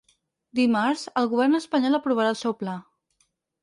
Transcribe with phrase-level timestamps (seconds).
[0.59, 2.79] Dimarts, el govern espanyol aprovarà el seu pla.